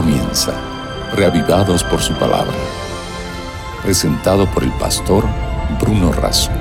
[0.00, 0.52] comienza,
[1.16, 2.54] reavivados por su palabra.
[3.82, 5.24] Presentado por el pastor
[5.80, 6.52] Bruno Razo.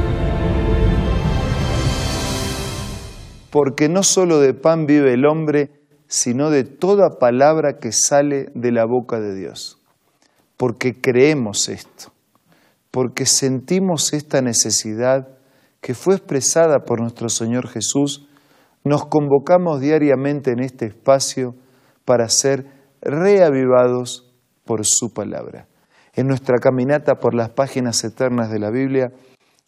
[3.51, 5.69] Porque no solo de pan vive el hombre,
[6.07, 9.77] sino de toda palabra que sale de la boca de Dios.
[10.57, 12.11] Porque creemos esto,
[12.89, 15.27] porque sentimos esta necesidad
[15.79, 18.27] que fue expresada por nuestro Señor Jesús,
[18.83, 21.53] nos convocamos diariamente en este espacio
[22.03, 24.31] para ser reavivados
[24.65, 25.67] por su palabra.
[26.13, 29.11] En nuestra caminata por las páginas eternas de la Biblia,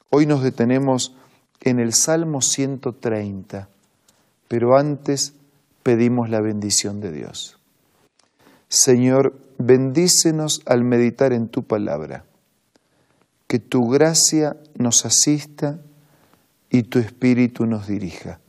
[0.09, 1.15] hoy nos detenemos
[1.61, 3.69] en el Salmo 130,
[4.47, 5.33] pero antes
[5.83, 7.59] pedimos la bendición de Dios.
[8.67, 12.25] Señor, bendícenos al meditar en tu palabra,
[13.47, 15.79] que tu gracia nos asista
[16.69, 18.39] y tu espíritu nos dirija.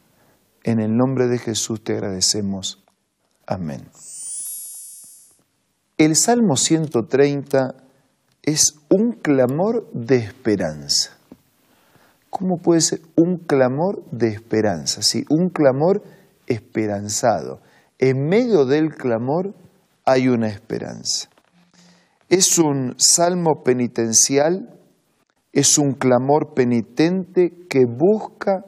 [0.62, 2.84] En el nombre de Jesús te agradecemos.
[3.46, 3.82] Amén.
[6.00, 7.74] El Salmo 130
[8.42, 11.18] es un clamor de esperanza.
[12.30, 15.02] ¿Cómo puede ser un clamor de esperanza?
[15.02, 16.02] Sí, un clamor
[16.46, 17.60] esperanzado.
[17.98, 19.52] En medio del clamor
[20.06, 21.28] hay una esperanza.
[22.30, 24.74] Es un salmo penitencial,
[25.52, 28.64] es un clamor penitente que busca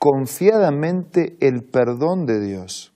[0.00, 2.92] confiadamente el perdón de Dios,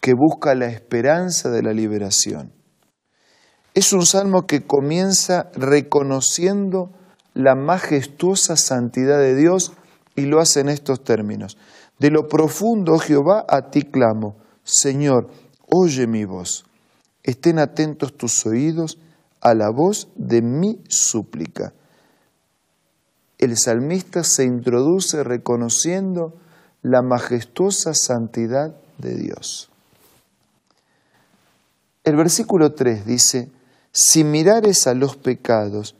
[0.00, 2.52] que busca la esperanza de la liberación.
[3.74, 6.90] Es un salmo que comienza reconociendo
[7.34, 9.72] la majestuosa santidad de Dios
[10.16, 11.56] y lo hace en estos términos.
[11.98, 14.36] De lo profundo, Jehová, a ti clamo.
[14.64, 15.30] Señor,
[15.68, 16.64] oye mi voz.
[17.22, 18.98] Estén atentos tus oídos
[19.40, 21.72] a la voz de mi súplica
[23.38, 26.34] el salmista se introduce reconociendo
[26.82, 29.70] la majestuosa santidad de Dios.
[32.08, 33.50] El versículo 3 dice,
[33.92, 35.94] si mirares a los pecados,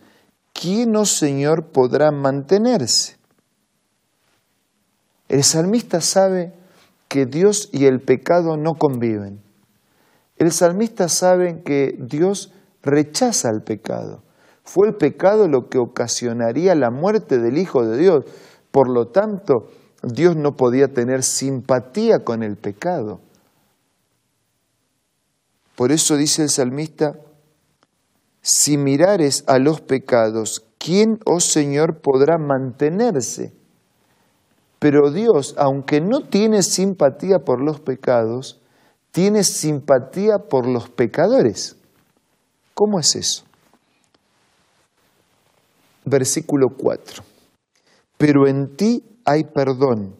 [0.55, 3.19] ¿quién, oh Señor, podrá mantenerse?
[5.29, 6.55] El salmista sabe
[7.09, 9.43] que Dios y el pecado no conviven.
[10.39, 14.23] El salmista sabe que Dios rechaza el pecado.
[14.65, 18.25] Fue el pecado lo que ocasionaría la muerte del Hijo de Dios.
[18.71, 19.69] Por lo tanto,
[20.03, 23.21] Dios no podía tener simpatía con el pecado.
[25.79, 27.15] Por eso dice el salmista,
[28.43, 33.53] si mirares a los pecados, ¿quién, oh Señor, podrá mantenerse?
[34.81, 38.61] Pero Dios, aunque no tiene simpatía por los pecados,
[39.13, 41.77] tiene simpatía por los pecadores.
[42.75, 43.45] ¿Cómo es eso?
[46.05, 47.23] versículo 4.
[48.17, 50.17] Pero en ti hay perdón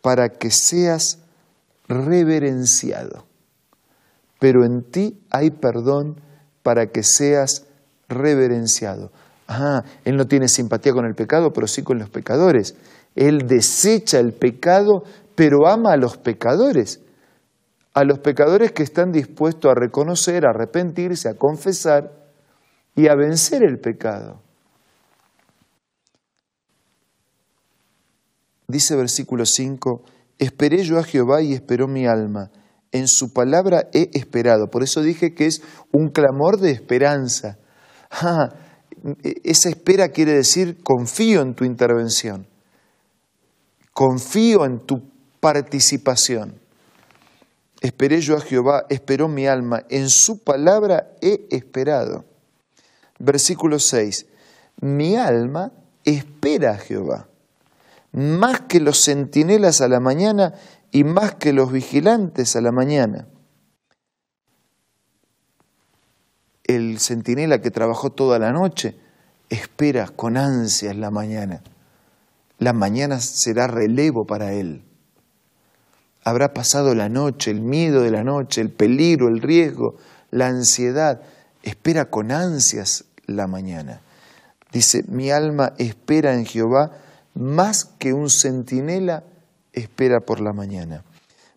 [0.00, 1.20] para que seas
[1.86, 3.30] reverenciado.
[4.42, 6.20] Pero en ti hay perdón
[6.64, 7.68] para que seas
[8.08, 9.12] reverenciado.
[9.46, 12.74] Ah, Él no tiene simpatía con el pecado, pero sí con los pecadores.
[13.14, 15.04] Él desecha el pecado,
[15.36, 17.00] pero ama a los pecadores.
[17.94, 22.10] A los pecadores que están dispuestos a reconocer, a arrepentirse, a confesar
[22.96, 24.42] y a vencer el pecado.
[28.66, 30.02] Dice versículo 5,
[30.40, 32.50] esperé yo a Jehová y esperó mi alma.
[32.92, 34.68] En su palabra he esperado.
[34.68, 37.58] Por eso dije que es un clamor de esperanza.
[38.10, 38.50] Ah,
[39.42, 42.46] esa espera quiere decir confío en tu intervención.
[43.94, 45.02] Confío en tu
[45.40, 46.60] participación.
[47.80, 49.82] Esperé yo a Jehová, esperó mi alma.
[49.88, 52.24] En su palabra he esperado.
[53.18, 54.26] Versículo 6.
[54.82, 55.72] Mi alma
[56.04, 57.31] espera a Jehová
[58.12, 60.54] más que los centinelas a la mañana
[60.90, 63.26] y más que los vigilantes a la mañana.
[66.64, 68.96] El centinela que trabajó toda la noche
[69.48, 71.62] espera con ansias la mañana.
[72.58, 74.84] La mañana será relevo para él.
[76.24, 79.96] Habrá pasado la noche, el miedo de la noche, el peligro, el riesgo,
[80.30, 81.22] la ansiedad.
[81.62, 84.00] Espera con ansias la mañana.
[84.72, 86.92] Dice, mi alma espera en Jehová
[87.34, 89.24] más que un centinela
[89.72, 91.04] espera por la mañana.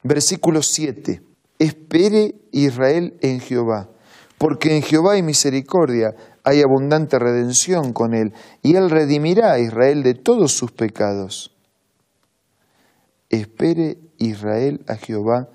[0.03, 1.21] Versículo 7.
[1.59, 3.89] Espere Israel en Jehová,
[4.37, 6.13] porque en Jehová hay misericordia,
[6.43, 11.55] hay abundante redención con él, y él redimirá a Israel de todos sus pecados.
[13.29, 15.49] Espere Israel a Jehová,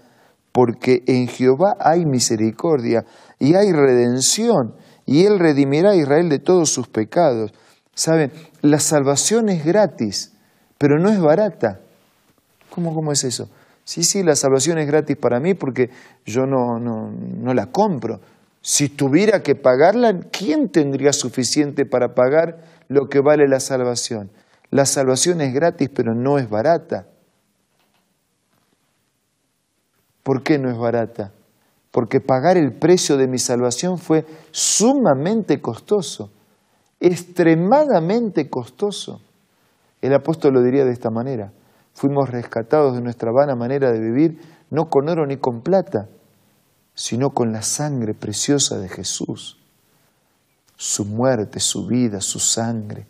[0.53, 3.05] porque en Jehová hay misericordia
[3.39, 4.75] y hay redención,
[5.07, 7.53] y él redimirá a Israel de todos sus pecados.
[8.01, 8.33] Saben,
[8.63, 10.33] la salvación es gratis,
[10.79, 11.81] pero no es barata.
[12.71, 13.51] ¿Cómo, cómo es eso?
[13.85, 15.91] Sí, sí, la salvación es gratis para mí porque
[16.25, 18.23] yo no, no, no la compro.
[18.63, 24.31] Si tuviera que pagarla, ¿quién tendría suficiente para pagar lo que vale la salvación?
[24.71, 27.07] La salvación es gratis, pero no es barata.
[30.23, 31.35] ¿Por qué no es barata?
[31.91, 36.31] Porque pagar el precio de mi salvación fue sumamente costoso,
[37.01, 39.21] extremadamente costoso.
[40.03, 41.53] El apóstol lo diría de esta manera.
[41.95, 46.09] Fuimos rescatados de nuestra vana manera de vivir, no con oro ni con plata,
[46.95, 49.59] sino con la sangre preciosa de Jesús.
[50.77, 53.07] Su muerte, su vida, su sangre.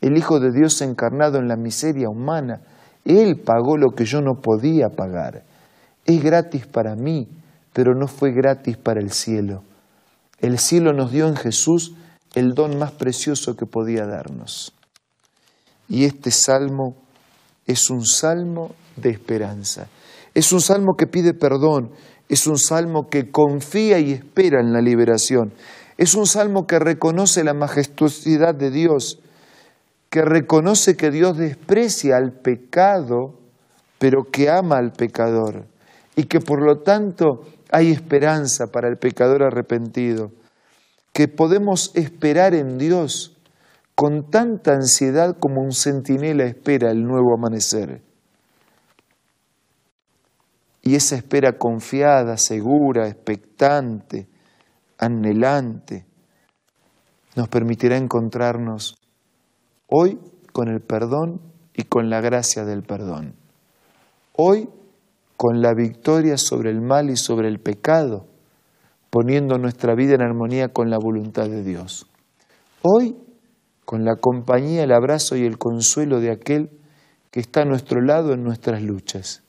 [0.00, 2.60] El Hijo de Dios encarnado en la miseria humana.
[3.04, 5.42] Él pagó lo que yo no podía pagar.
[6.04, 7.28] Es gratis para mí,
[7.72, 9.62] pero no fue gratis para el cielo.
[10.40, 11.94] El cielo nos dio en Jesús
[12.34, 14.72] el don más precioso que podía darnos.
[15.88, 16.96] Y este salmo
[17.66, 19.88] es un salmo de esperanza.
[20.34, 21.90] Es un salmo que pide perdón,
[22.28, 25.52] es un salmo que confía y espera en la liberación.
[25.96, 29.20] Es un salmo que reconoce la majestuosidad de Dios,
[30.10, 33.34] que reconoce que Dios desprecia al pecado,
[33.98, 35.66] pero que ama al pecador,
[36.16, 40.30] y que por lo tanto hay esperanza para el pecador arrepentido,
[41.18, 43.36] que podemos esperar en Dios
[43.96, 48.02] con tanta ansiedad como un centinela espera el nuevo amanecer.
[50.80, 54.28] Y esa espera confiada, segura, expectante,
[54.96, 56.06] anhelante,
[57.34, 58.96] nos permitirá encontrarnos
[59.88, 60.20] hoy
[60.52, 61.40] con el perdón
[61.74, 63.34] y con la gracia del perdón.
[64.36, 64.68] Hoy
[65.36, 68.28] con la victoria sobre el mal y sobre el pecado,
[69.10, 72.06] poniendo nuestra vida en armonía con la voluntad de Dios.
[72.82, 73.16] Hoy
[73.88, 76.70] con la compañía, el abrazo y el consuelo de aquel
[77.30, 79.42] que está a nuestro lado en nuestras luchas.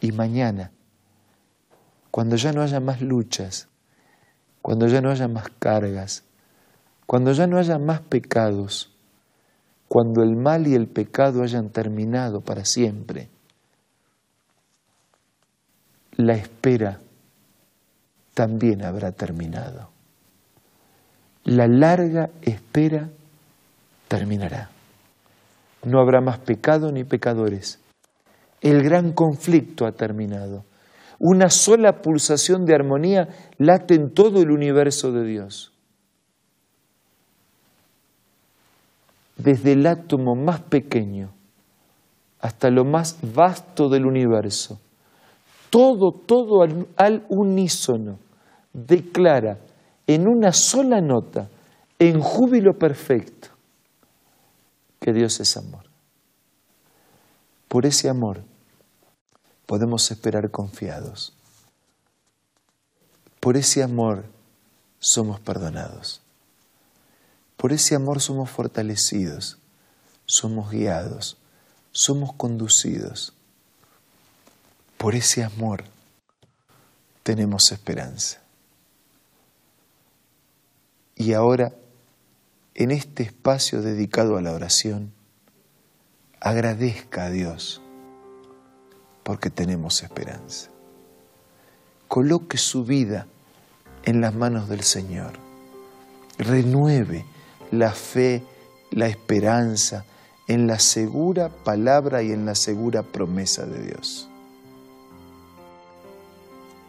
[0.00, 0.72] Y mañana,
[2.10, 3.68] cuando ya no haya más luchas,
[4.60, 6.24] cuando ya no haya más cargas,
[7.06, 8.94] cuando ya no haya más pecados,
[9.88, 13.30] cuando el mal y el pecado hayan terminado para siempre,
[16.16, 17.00] la espera
[18.40, 19.90] también habrá terminado.
[21.44, 23.10] La larga espera
[24.08, 24.70] terminará.
[25.84, 27.80] No habrá más pecado ni pecadores.
[28.62, 30.64] El gran conflicto ha terminado.
[31.18, 33.28] Una sola pulsación de armonía
[33.58, 35.74] late en todo el universo de Dios.
[39.36, 41.28] Desde el átomo más pequeño
[42.40, 44.80] hasta lo más vasto del universo.
[45.68, 48.29] Todo, todo al, al unísono
[48.72, 49.58] declara
[50.06, 51.48] en una sola nota,
[51.98, 53.48] en júbilo perfecto,
[55.00, 55.84] que Dios es amor.
[57.68, 58.42] Por ese amor
[59.66, 61.32] podemos esperar confiados.
[63.38, 64.24] Por ese amor
[64.98, 66.20] somos perdonados.
[67.56, 69.58] Por ese amor somos fortalecidos,
[70.26, 71.36] somos guiados,
[71.92, 73.32] somos conducidos.
[74.96, 75.84] Por ese amor
[77.22, 78.40] tenemos esperanza.
[81.20, 81.74] Y ahora
[82.74, 85.12] en este espacio dedicado a la oración,
[86.40, 87.82] agradezca a Dios
[89.22, 90.70] porque tenemos esperanza.
[92.08, 93.26] Coloque su vida
[94.04, 95.32] en las manos del Señor.
[96.38, 97.26] Renueve
[97.70, 98.42] la fe,
[98.90, 100.06] la esperanza
[100.48, 104.26] en la segura palabra y en la segura promesa de Dios.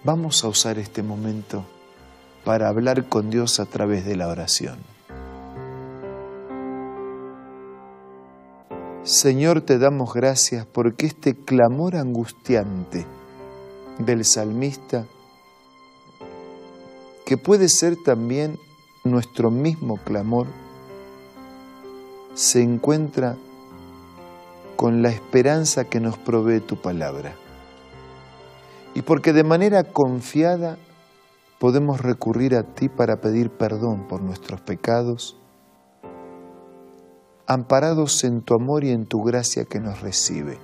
[0.06, 1.66] Vamos a usar este momento
[2.44, 4.80] para hablar con Dios a través de la oración.
[9.04, 13.06] Señor, te damos gracias porque este clamor angustiante
[13.98, 15.06] del salmista,
[17.26, 18.58] que puede ser también
[19.04, 20.48] nuestro mismo clamor,
[22.36, 23.38] se encuentra
[24.76, 27.36] con la esperanza que nos provee tu palabra.
[28.94, 30.78] Y porque de manera confiada
[31.62, 35.38] podemos recurrir a ti para pedir perdón por nuestros pecados,
[37.46, 40.58] amparados en tu amor y en tu gracia que nos recibe.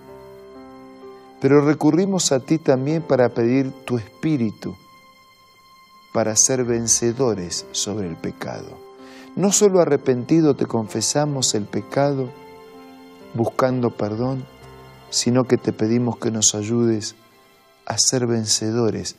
[1.39, 4.75] Pero recurrimos a ti también para pedir tu espíritu,
[6.13, 8.79] para ser vencedores sobre el pecado.
[9.35, 12.31] No solo arrepentido te confesamos el pecado,
[13.35, 14.45] buscando perdón,
[15.11, 17.13] sino que te pedimos que nos ayudes
[17.85, 19.15] a ser vencedores,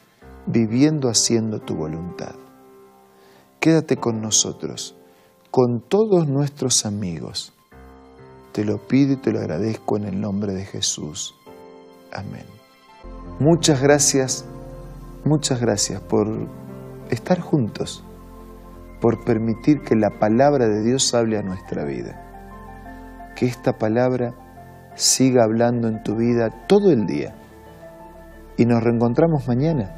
[0.48, 2.34] viviendo haciendo tu voluntad.
[3.60, 4.96] Quédate con nosotros,
[5.50, 7.52] con todos nuestros amigos
[8.52, 11.34] te lo pido y te lo agradezco en el nombre de Jesús.
[12.12, 12.44] Amén.
[13.38, 14.44] Muchas gracias,
[15.24, 16.26] muchas gracias por
[17.10, 18.02] estar juntos,
[19.00, 23.32] por permitir que la palabra de Dios hable a nuestra vida.
[23.36, 24.34] Que esta palabra
[24.96, 27.36] siga hablando en tu vida todo el día.
[28.56, 29.97] Y nos reencontramos mañana